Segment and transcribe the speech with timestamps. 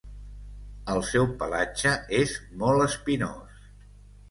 [0.93, 1.93] El seu pelatge
[2.23, 3.71] és molt espinós.